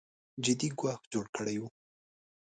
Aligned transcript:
جدي 0.43 0.69
ګواښ 0.79 0.99
جوړ 1.13 1.25
کړی 1.35 1.55
و 1.61 1.63